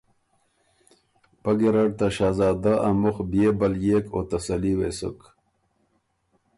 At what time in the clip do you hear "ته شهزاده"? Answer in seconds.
1.99-2.73